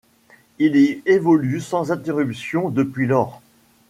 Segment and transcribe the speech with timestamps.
[0.57, 3.39] Il y évolue sans interruption depuis lors.